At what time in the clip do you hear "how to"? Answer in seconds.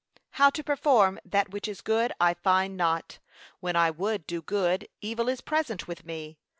0.31-0.63